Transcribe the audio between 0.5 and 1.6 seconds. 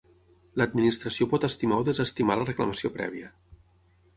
L'Administració pot